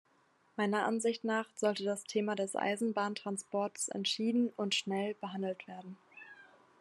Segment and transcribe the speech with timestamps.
[0.55, 5.95] Meiner Ansicht nach sollte das Thema des Eisenbahntransports entschieden und schnell behandelt werden.